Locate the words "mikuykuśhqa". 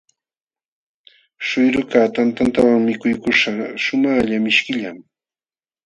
2.87-3.65